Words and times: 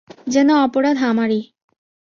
যেন 0.27 0.49
অপরাধ 0.65 0.97
আমারই! 1.03 1.41